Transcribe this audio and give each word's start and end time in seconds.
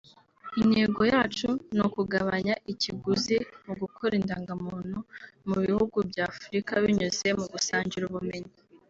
Intego 0.61 1.01
yacu 1.13 1.47
ni 1.75 1.81
ukugabanya 1.87 2.55
ikiguzi 2.71 3.35
mu 3.65 3.73
gukora 3.81 4.13
indangamuntu 4.19 4.97
mu 5.47 5.55
bihugu 5.63 5.97
bya 6.09 6.23
Afurika 6.31 6.71
binyuze 6.83 7.27
mu 7.39 7.45
gusangira 7.53 8.05
ubumenyi 8.07 8.53